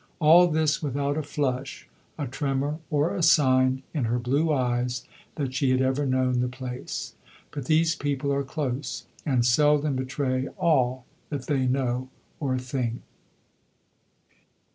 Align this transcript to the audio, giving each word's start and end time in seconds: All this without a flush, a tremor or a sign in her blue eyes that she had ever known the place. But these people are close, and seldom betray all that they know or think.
All 0.17 0.47
this 0.47 0.81
without 0.81 1.15
a 1.15 1.21
flush, 1.21 1.87
a 2.17 2.25
tremor 2.25 2.79
or 2.89 3.15
a 3.15 3.21
sign 3.21 3.83
in 3.93 4.05
her 4.05 4.17
blue 4.17 4.51
eyes 4.51 5.05
that 5.35 5.53
she 5.53 5.69
had 5.69 5.79
ever 5.79 6.07
known 6.07 6.39
the 6.39 6.47
place. 6.47 7.13
But 7.51 7.65
these 7.65 7.93
people 7.93 8.33
are 8.33 8.41
close, 8.41 9.05
and 9.27 9.45
seldom 9.45 9.95
betray 9.97 10.47
all 10.57 11.05
that 11.29 11.45
they 11.45 11.67
know 11.67 12.09
or 12.39 12.57
think. 12.57 13.03